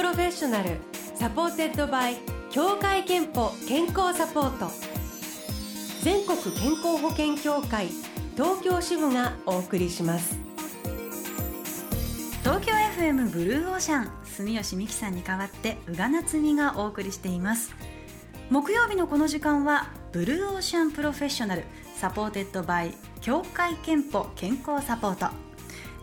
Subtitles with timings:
[0.00, 0.78] Professional
[1.14, 2.16] Supported by
[2.50, 4.70] 協会けんぽ健康サポート。
[6.02, 7.88] 全国健康保険協会
[8.34, 10.38] 東京支部がお送りします。
[12.42, 17.74] 東京 FM Blue Ocean 住吉美紀さんに代わって宇賀なつみがお送りしています。
[18.48, 21.64] 木曜日のこの時間は Blue Ocean Professional
[21.94, 25.49] Supported by 協会けんぽ健康サポート。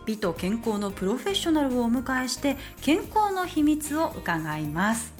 [0.08, 5.12] 美と健康のプロフェッショナルをお迎えして健康の秘密を伺います。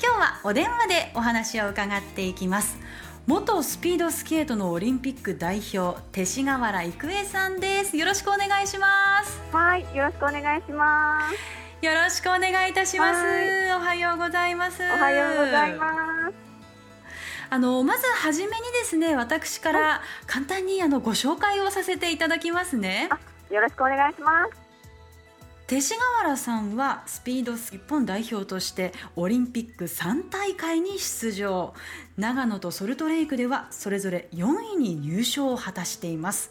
[0.00, 2.78] 今日はお電話でお話を伺っていきます。
[3.26, 7.96] 元スピードスケートのオリンピック代表勅使河原郁恵さんです。
[7.96, 9.40] よろしくお願いします。
[9.50, 11.84] はいよろしくお願いします。
[11.84, 13.20] よろしくお願いいたします。
[13.74, 14.84] おはようございます。
[14.84, 16.50] おはようございます。
[17.52, 23.08] あのまずはじめにですね私から簡単にあのご紹介をさせていただきますね
[23.50, 24.70] よろしくお願いします。
[25.70, 31.74] 勅使河原さんはスピードス日本代表としてオリンピック3大会に出場。
[32.16, 36.50] 長野とソルトレイクではそれぞれ4位に入賞を果たしています。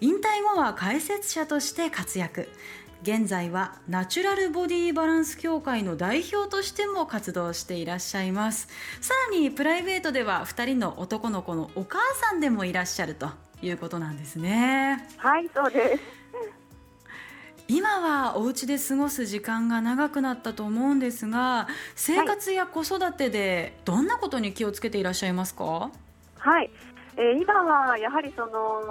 [0.00, 2.48] 引退後は解説者として活躍。
[3.02, 8.68] 現在はナチュラルボディバランス協会の代表としても活動していらっしゃいます。
[9.00, 13.43] さらにプライベートでは2人の男の子のお母さんでもいらっしゃると。
[13.62, 15.06] いうことなんですね。
[15.16, 16.02] はいそうです。
[17.66, 25.90] 今はお家で過ごす時間が長くなったと思うんですが生活や子育てでどんなことに気をつけていらっしゃいますか？
[26.38, 26.70] はい、
[27.16, 28.82] えー、今はやはりその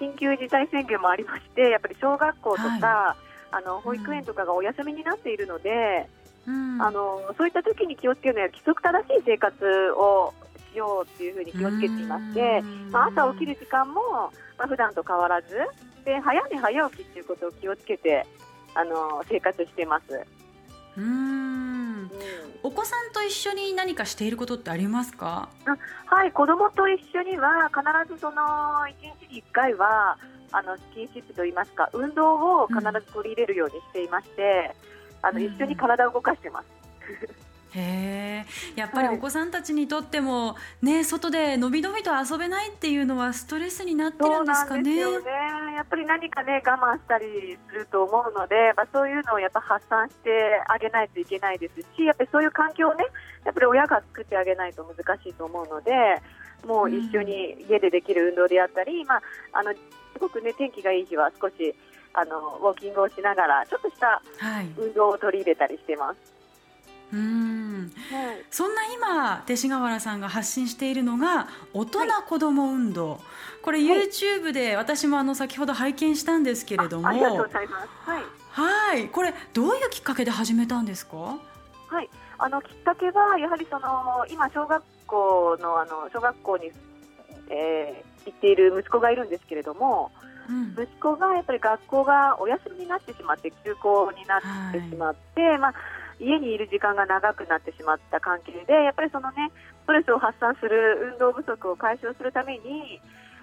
[0.00, 3.16] 緊急事態宣言もありましてやっぱり小学校とか、は
[3.52, 6.08] い、あの保育園とかがお休みになっているので、
[6.48, 14.00] うん、あのそういった時に気をつけるのは規則正しい生活をしようっていうふうに気をつけていまして、まあ、朝起きる時間も、
[14.58, 15.48] まあ普段と変わらず
[16.04, 18.24] で早寝早起きっていうことを気をつけて
[18.74, 20.24] あの生活してます。
[20.96, 22.10] うん、
[22.62, 25.50] お子さんと一緒に何かしていることってありますか？
[26.06, 28.94] はい子供と一緒には必ずその1
[29.28, 30.16] 日に1回は
[30.52, 34.74] あのスキンシップといいますか運動を必ず取り入れるようにしていまして、
[35.22, 36.66] うん、あの一緒に体を動かしてます。
[37.76, 38.44] へ
[38.74, 44.82] えやっぱりお子さんたちにとっても、はい、ね外でのびのびと遊べないっていうのはストレスになってるんですかね。
[44.82, 45.02] ね。
[45.76, 50.30] やっぱり何かね我慢したりすると思うので、まあ、そういうのをやっぱ発散して
[50.68, 53.04] あげないといけないですしやっぱりそういう環境をね
[53.44, 55.92] やっぱり親が作ってあげないと難しいと思うので
[56.66, 59.22] もう一緒に家でできる運動であったり、うん、まあ、
[59.52, 59.78] あのす
[60.18, 61.74] ごくね天気がいい日は少し
[62.14, 64.22] あのウォーキングをしながらちょっとした
[64.78, 66.16] 運動を取り入れたりしてます。
[66.16, 66.35] はい
[67.12, 73.20] うん、はい、そんな今勅使河原さんが発信しているのが大人子ども運動、はい、
[73.62, 77.08] これ YouTube で私もあの先ほど拝見したんですけれども。
[77.08, 77.88] ありがとうございます。
[78.10, 78.22] はい。
[78.50, 79.08] はい。
[79.08, 81.16] これどういうきっかけで始めたんですか？
[81.88, 82.10] はい。
[82.38, 86.72] あのきっかけはやはりその今小学校のあの小学校に、
[87.50, 90.10] えー、行っている息子がいるんですけれども、
[90.48, 95.74] うん、息子がやっぱり学校がお休みになってしまって休校になってしまって、はい、まあ
[96.20, 99.50] 家にいる時間が長くなってしまった関係でやっぱりそのね
[99.84, 103.00] ストレスを発散する運動不足を解消するために、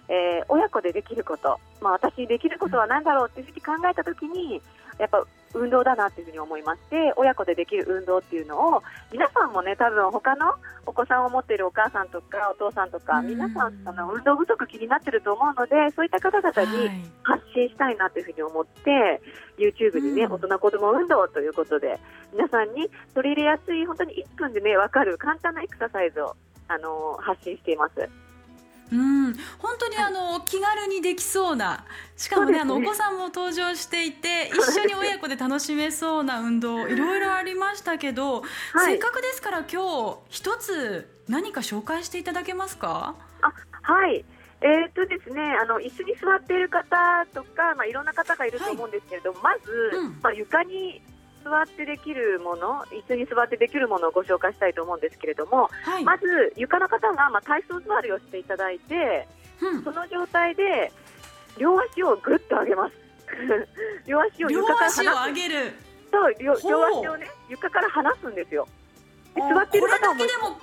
[0.09, 4.61] えー、親子でできること、まあ、私にできることは何だろうっていうふうに考えたときに
[4.99, 10.53] やっぱ運動だなというふうに思いまして親子でできる運動っていうのを皆さんもね多分他の
[10.85, 16.89] お子さんを持っているお母さんとかお父さんとか皆さんあの運動不足気になってると思うのでそういった方々に
[17.23, 19.21] 発信したいなというふうに思って、
[19.57, 21.99] YouTube にね大人子ども運動ということで
[22.33, 26.35] 皆さんに取り入れやすい本当に1分でね分かる簡単なエクササイズを
[26.67, 28.22] あの発信しています。
[28.93, 29.33] うん。
[29.57, 38.41] 本当にあの、気軽にできそうなしかもね、ね、あのお子さんも登場していて一緒に親子で楽しめそうな運動 いろいろありましたけど、
[38.73, 43.15] はい、せっかくですから今日一つ何か紹介していただけますか？
[43.41, 43.51] あ
[43.81, 44.23] はい。
[44.61, 46.87] えーとですね、あの椅子に座っている方
[47.33, 51.01] とか、まあ、いろんな方がいると思うんですけれども、はい、まず、うん、まあ、床に
[51.43, 59.27] 座ってできるもの椅子に座ってできるものをご紹介したいと思うんですけれども、はい、まず床の方がまあ体操座りをしていただいて、
[59.61, 60.91] うん、その状態で
[61.57, 62.93] 両足をぐっと上げます。
[64.07, 65.03] 両足を床から離す。
[66.11, 68.67] そう両両足をね床から離すんですよ。
[69.35, 70.59] で座っている方も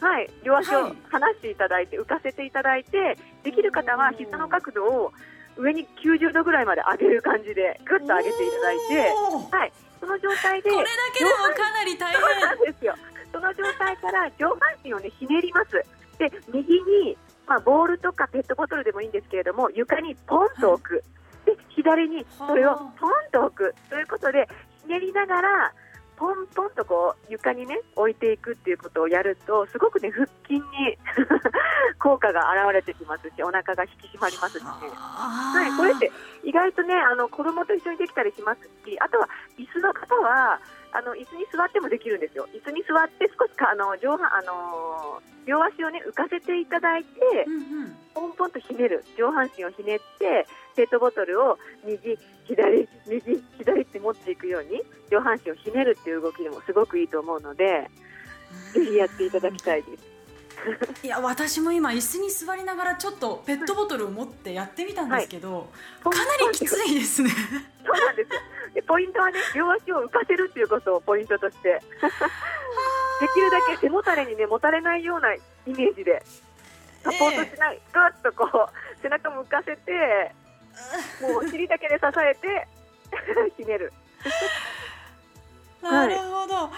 [0.00, 5.12] はい、両足を離していただいて、はい、浮かせていただいてできる方は膝の角度を
[5.56, 12.20] 上に90度上まで上げる感じでぐっと上げていただいて、はい、その状態でこれだけでもかなり大変。
[12.40, 12.94] なんですよ。
[13.32, 15.82] その状態から上半身をねひねります。
[16.18, 17.16] で右に
[17.46, 23.74] まあ、ボールとかペットボトルでもいいんですけれども床にポンと置く、はい、で左にそれをポンと置く。
[23.90, 24.48] ということで
[24.82, 25.72] ひねりながら
[26.16, 30.62] ポンポンとこう床にね置いていくっていうことをやるとすごくね腹筋に
[31.98, 36.12] 効果が現れてきますしお腹が引き締まりますしね、はい、これって
[36.44, 39.28] 意外とねあの子供と一緒にできたりしますしあとは
[39.58, 40.60] 椅子の方は
[40.92, 42.46] あの椅子に座ってもできるんですよ。
[42.54, 49.04] 椅子に座って少しかあの上半あの両足をね浮かせていただいて、うんうん、ポンポンとひねる。
[49.18, 57.90] 上半身をひねってペットボトルを右左右左って持っていくように上半身をひねるっていう動きでもすごくいいと思うので
[58.74, 60.14] ぜひやっていただきたいです。
[61.02, 67.30] いや私も今椅子に座りながらちょっとペットボトルを持ってやってみたんですけど、はい、かなりきついですね。
[67.30, 67.36] そ
[67.92, 68.30] うなんです
[68.74, 71.80] でポイントはね両足を浮かせるっていうことをポイントとして
[73.20, 76.22] できるだけ背もたれにねもたれないようなイメージで
[77.02, 80.34] サポートしない、ぐ、えー、っとこう背中も浮かせて
[81.20, 82.68] もう尻だけで支えて
[83.56, 83.92] ひねる。
[85.82, 86.70] なるほど、はい、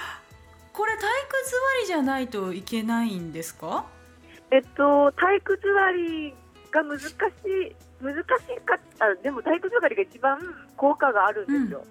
[0.73, 3.85] これ体育座りじゃないといけないんですか？
[4.51, 6.35] えっと体育座り
[6.71, 7.15] が難しい
[8.03, 10.39] 難しかったでも体育座りが一番
[10.77, 11.85] 効果があるんですよ、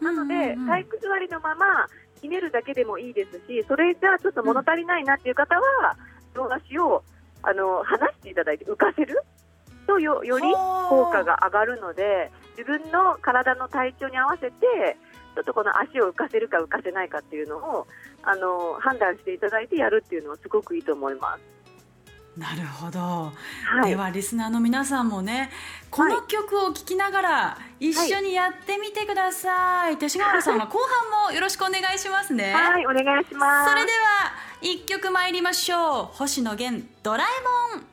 [0.00, 1.88] うん、なので、うんうんうん、体育座りのまま
[2.20, 5.96] ひねるだけでもいいですしそれじゃあちょっと物足りないなっていう方は、
[6.34, 7.02] 両足を
[7.42, 9.22] あの離していただいて浮かせる
[9.90, 10.44] とよより
[10.88, 14.96] 効果が上がるので自分の体の体調に合わせて
[15.34, 17.86] ちょっとこの足を浮かせるか浮かせないかっていうのを
[18.22, 21.50] あの判断していただいてやるっていうのはすごくいいと思います。
[22.36, 23.32] なるほど、は
[23.86, 25.50] い、ではリスナーの皆さんもね
[25.90, 32.52] この曲を聴きながら一緒にやってみてください、はい、勅使川原さんは後半もよろしくお願いしますね。
[32.52, 33.70] はいお願いします。
[33.70, 34.32] それでは
[34.62, 36.04] 一曲参りましょう。
[36.12, 37.89] 星野源ドラえもん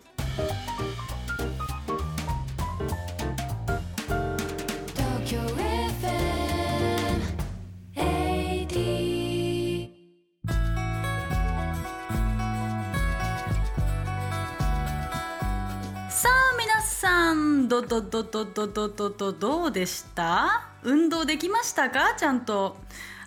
[17.88, 22.78] どどどどどどどどうでした運動できましたかちゃんと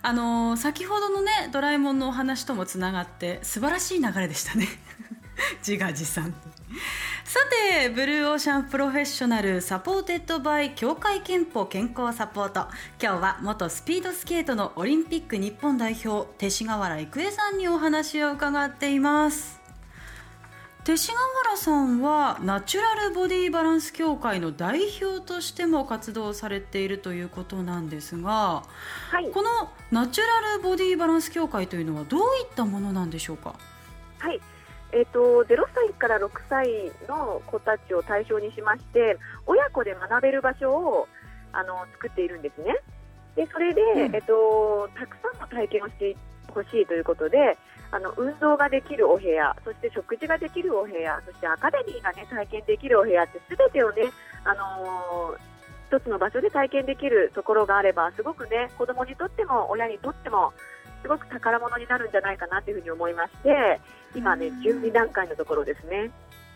[0.03, 4.67] あのー、先ほどのねドラえもんのお話ともつながって素晴らしい流れでしたね
[5.65, 6.33] 自画自賛
[7.23, 7.39] さ
[7.71, 12.67] て Blue Ocean Professional Supported by 協会けんぽ健康サポート
[13.01, 19.60] 今日は元スピードスケートのオリンピック日本代表勅使河原郁恵さんにお話を伺っています
[20.83, 28.63] 勅使河原さんはナチュラルボディバランス協会の代表としても活動されているということなんですが、
[29.11, 33.53] はい、このナチュラルボディバランス協会というのはどういったものなんでしょうか？
[34.17, 34.41] はい、
[34.91, 41.07] えーと、0歳から6歳の子たちを対象にしまして親子で学べる場所を
[41.53, 42.75] あの作っているんですね。
[43.35, 46.17] でそれで、うん、えっと、たくさんの体験をして
[46.47, 47.55] ほしいということで
[47.91, 54.03] あの運動ができるお部屋そして食事ができるお部屋そしてアカデミーが、ね、体験できるお部屋ってすべてをね、
[54.45, 60.53] あのー、一つの場所で体験できるところがあればすごくね子どもにとっても親にとっても
[61.01, 63.81] すごく宝物になるんじゃないかなというふうに思いまして
[64.15, 66.11] 今ね準備段階のところですね。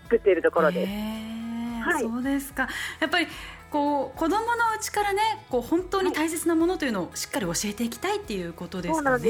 [0.06, 1.55] 作っているところです。
[1.92, 2.68] はい、そうですか
[3.00, 3.27] やっぱり
[3.70, 4.42] こう子供の
[4.77, 9.30] うちからねこう本当に大切なものというのをしっかり教えていきたいっていうことですかね。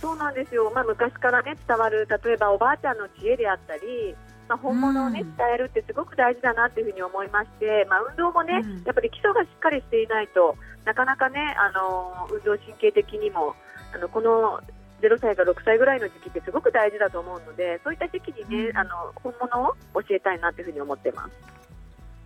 [0.00, 0.70] そうなんですよ。
[0.74, 4.14] まあ昔からね伝わる例えばおばあちゃんの知恵であったり。
[4.48, 13.54] まあ、本物を、ね、伝えるってすごく大事だなというふうに思いまして、まあ、運動もね、うん、やっぱり基礎がしっかりしていないとなかなかね、あの運動神経的にも
[13.94, 14.60] あのこの
[15.00, 18.90] 0歳から6歳ぐらいの時期ってすごく大事だと思うのでそういった時期にね、うん、あの
[19.22, 21.59] 本物を教えたいなというふうに思ってます。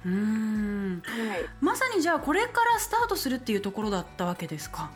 [0.07, 4.91] うん、はい、まさにじゃあこれからスタートするっていうところだったわけですか？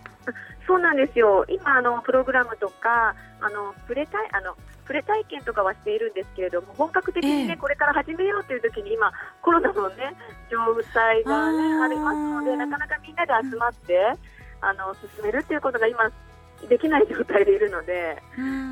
[0.67, 1.47] そうなんですよ。
[1.49, 9.13] 今あのプログラムとかあのプレタイあのプレ体験とかはしているんですけれども本格的にね、えー、これから始めようという時に今
[9.43, 10.17] コロナのね
[10.51, 10.59] 状
[10.93, 13.99] 態がねありますのでなかなかみんなで集まって、
[14.61, 16.11] あの進めるっていうことが今
[16.69, 18.21] できない状態でいるので、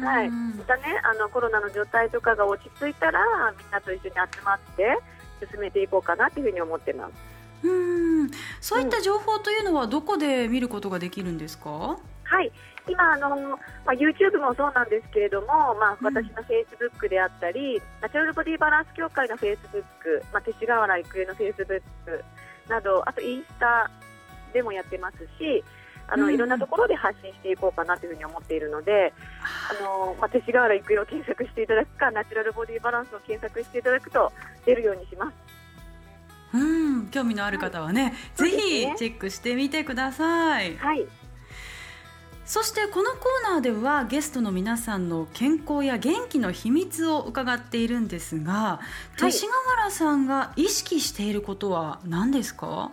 [0.04, 3.20] はい、またねあのコロナの状態とかが落ち着いたら
[3.56, 4.98] みんなと一緒に集まって
[5.40, 7.66] 進めていこうかなというふうに思ってます。
[7.66, 8.30] うん。
[8.60, 12.52] そういった情報というのはどこで見ることができるんですか、うん、はい。
[12.88, 13.56] 今あの、ま
[13.88, 22.24] あ、YouTube もそうなんですけれども、まあ、私のフェイスブックであったり、うん、ナチュラルボディバランス協会のフェイスブック、まあ、勅使河原郁恵のフェイスブック
[22.68, 23.90] などあとインスタ
[24.52, 25.64] でもやってますし
[26.08, 29.12] あの、うん、いろんなところで発信していこうかなというふうに思っているので、
[29.70, 34.32] あのまあ、勅使河原育恵を検索していただくかナチュラルボディバランスを検索していただくと
[34.64, 35.34] 出るようにします。
[36.54, 40.76] うん興味のある方はね、はい、ぜひチェックしてみてください。
[40.76, 41.06] はい。
[42.44, 48.78] そしてこのコーナーではゲストの皆さんの健康や元気の秘密を伺っているんですが、
[49.16, 52.92] 勅使河原さんが意識していることは何ですか？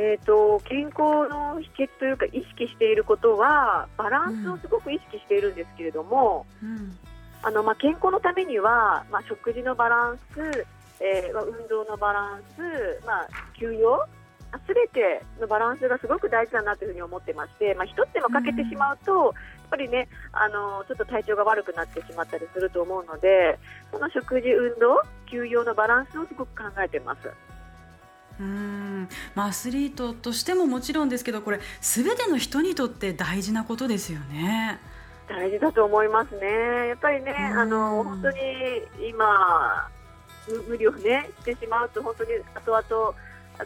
[0.00, 6.96] えーと、健康の秘訣というか意識していることはバランスをすごく意識しているんですけれども、うん
[7.42, 10.66] あのまあ、健康のためには、まあ、食事のバランス、
[11.00, 13.28] えー、運動のバランス、まあ、
[13.58, 14.06] 休養
[14.66, 19.32] すべてのバランスがすごく大事だなというふうに思ってまして、まあ、一つでも欠けてしまうと、やっ
[19.68, 23.58] ぱりねあのちょっと体調が悪くなってしまったりすると思うので
[23.92, 27.30] その食事、運動、休養のバランスをすごく考えてます。
[28.40, 34.78] うんまあ、アスリートとしてももちろんですけどこれすべての人にとって大事なことですよね。
[35.28, 36.88] 大事だと思いますね。
[36.88, 38.38] やっぱりね、あの本当に
[39.08, 39.90] 今
[40.68, 43.14] 無理をねしてしまうと本当に後々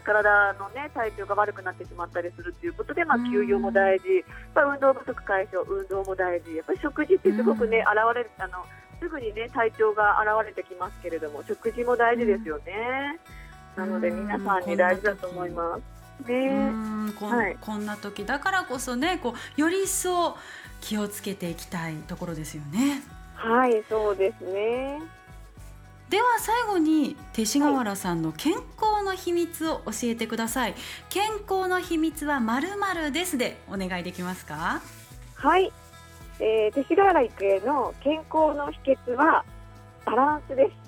[0.01, 4.23] 体のね体調が悪くなってしまったりするということで、まあ、休養も大事、やっ
[4.55, 8.65] ぱ運動不足解消、運動も大事、やっぱり食事ってすごくね、現れるあの
[8.99, 13.19] すぐにね体調が現れてきますけれども、食事も大事ですよね。
[13.75, 16.29] なので皆さんに大事だと思います。
[16.29, 16.71] ね、
[17.19, 20.37] こはい、こんな時だからこそねこうより一層
[20.79, 23.01] 気をつけていきたいところですよね。
[23.35, 25.01] はいそうですね。
[26.09, 34.81] では最後に勅使河原さんの健康の秘密を教えてください、はい、健康の秘密はまるまるですでお願いできますか？
[35.33, 35.73] はい、
[36.39, 39.43] えー、勅使河原育英の健康の秘訣は
[40.05, 40.82] バランスです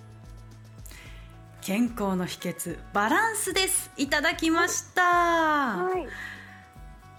[1.65, 3.89] 健康の秘訣バランスです。
[3.97, 6.05] いただきました、はい、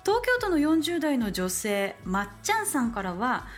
[0.04, 3.48] 東京都の40代の女性まっちゃんさんからは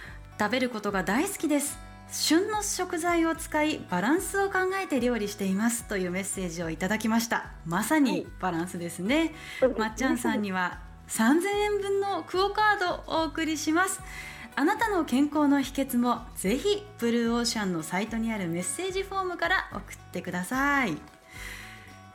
[0.41, 1.79] 食べることが大好きです。
[2.11, 5.85] 旬の食材を使いバランスを考えて料理しています。
[5.85, 7.51] というメッセージをいただきました。
[7.67, 10.79] まさにバランスですね、はい、まっちゃんさんには
[11.09, 14.01] 3000円分のクオカードをお送りします
[14.59, 20.97] あなたの健康の秘訣もぜひブルーオーシャンのサイトにあるメッセージフォームから送ってください。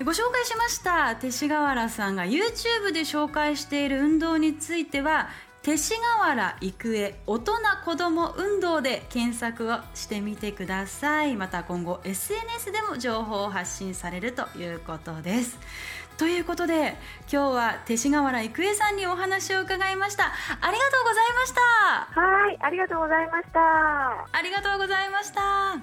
[0.04, 5.30] ご紹介しました勅使河原さんが YouTube で紹介している運動については
[5.62, 7.54] 勅使河原育英大人
[7.86, 11.38] 子ども運動で検索をしてみてください。
[11.38, 15.58] また今後 SNS でも情報を発信されるということです。
[16.18, 16.98] ということで
[17.32, 20.26] 今日は勅使河原郁恵さんにお話を伺いました。
[20.26, 20.30] あ
[20.70, 22.33] りがとうございました。
[22.54, 23.60] はいありがとうございました。
[23.60, 25.82] ありがとうございました。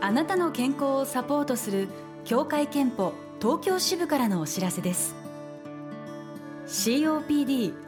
[0.00, 1.88] あなたの健康をサポートする
[2.24, 3.12] 協会憲法
[3.42, 5.14] 東京支部からのお知らせです。
[6.66, 7.87] COPD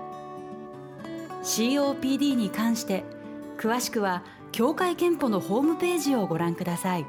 [1.43, 3.03] COPD に関して
[3.57, 7.05] 詳しくは協会けんぽのホームページをご覧ください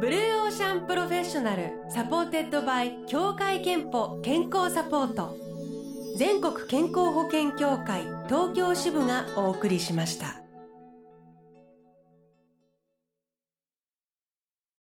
[0.00, 5.36] ブルーオーシャン Professional Supported by 協会けんぽ健康サポート
[6.16, 10.45] 全国健康保険協会東京支部がお送りしました。